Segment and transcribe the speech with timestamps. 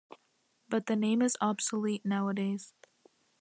[0.67, 2.73] But the name is obsolete nowadays.